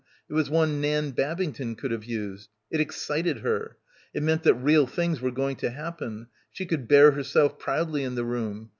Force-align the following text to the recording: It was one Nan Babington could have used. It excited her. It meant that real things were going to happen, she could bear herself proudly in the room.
It 0.27 0.33
was 0.33 0.49
one 0.49 0.81
Nan 0.81 1.11
Babington 1.11 1.75
could 1.75 1.91
have 1.91 2.05
used. 2.05 2.49
It 2.71 2.81
excited 2.81 3.41
her. 3.41 3.77
It 4.15 4.23
meant 4.23 4.41
that 4.41 4.55
real 4.55 4.87
things 4.87 5.21
were 5.21 5.29
going 5.29 5.57
to 5.57 5.69
happen, 5.69 6.25
she 6.49 6.65
could 6.65 6.87
bear 6.87 7.11
herself 7.11 7.59
proudly 7.59 8.03
in 8.03 8.15
the 8.15 8.25
room. 8.25 8.69